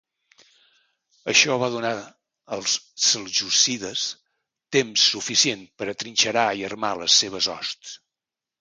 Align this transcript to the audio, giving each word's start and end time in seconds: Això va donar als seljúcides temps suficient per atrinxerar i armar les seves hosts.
Això 1.33 1.57
va 1.63 1.67
donar 1.75 1.91
als 2.57 2.77
seljúcides 3.09 4.07
temps 4.79 5.05
suficient 5.13 5.65
per 5.83 5.91
atrinxerar 5.95 6.49
i 6.63 6.67
armar 6.75 6.93
les 7.05 7.23
seves 7.23 7.55
hosts. 7.59 7.97